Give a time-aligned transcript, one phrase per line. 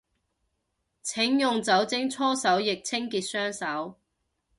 [1.03, 3.99] 請用酒精搓手液清潔雙手